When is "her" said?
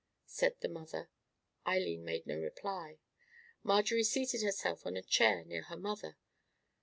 5.65-5.77